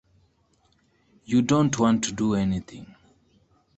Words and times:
You 1.25 1.43
don't 1.43 1.77
want 1.77 2.03
to 2.05 2.11
do 2.11 2.33
anything? 2.33 2.95